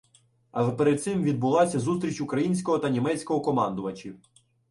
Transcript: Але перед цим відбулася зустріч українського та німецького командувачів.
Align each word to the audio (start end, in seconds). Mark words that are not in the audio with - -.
Але 0.51 0.71
перед 0.71 1.03
цим 1.03 1.23
відбулася 1.23 1.79
зустріч 1.79 2.21
українського 2.21 2.79
та 2.79 2.89
німецького 2.89 3.41
командувачів. 3.41 4.19